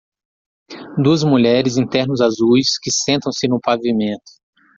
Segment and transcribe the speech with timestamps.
[0.97, 4.31] Duas mulheres em ternos azuis que sentam-se no pavimento.